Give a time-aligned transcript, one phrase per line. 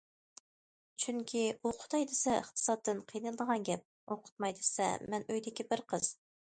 [1.03, 6.15] چۈنكى ئوقۇتاي دېسە ئىقتىسادتىن قىينىلىدىغان گەپ، ئوقۇتماي دېسە مەن ئۆيدىكى بىر قىز.